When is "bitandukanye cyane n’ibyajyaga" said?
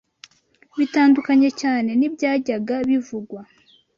0.77-2.75